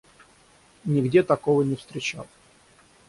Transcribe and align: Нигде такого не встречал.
Нигде 0.85 1.21
такого 1.23 1.61
не 1.63 1.75
встречал. 1.75 2.25